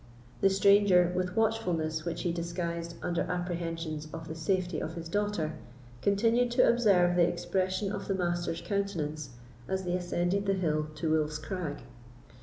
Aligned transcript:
The 0.39 0.49
stranger, 0.49 1.11
with 1.15 1.35
watchfulness 1.35 2.05
which 2.05 2.23
he 2.23 2.31
disguised 2.31 2.95
under 3.03 3.21
apprehensions 3.21 4.07
of 4.11 4.27
the 4.27 4.33
safety 4.33 4.79
of 4.79 4.95
his 4.95 5.07
daughter, 5.07 5.53
continued 6.01 6.49
to 6.53 6.67
observe 6.67 7.15
the 7.15 7.27
expression 7.27 7.91
of 7.91 8.07
the 8.07 8.15
Master's 8.15 8.61
countenance 8.61 9.29
as 9.67 9.83
they 9.83 9.93
ascended 9.93 10.47
the 10.47 10.55
hill 10.55 10.87
to 10.95 11.11
Wolf's 11.11 11.37
Crag. 11.37 11.83